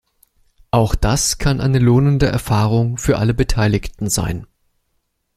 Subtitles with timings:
[0.71, 4.47] Auch das kann eine lohnende Erfahrung für alle Beteiligten sein.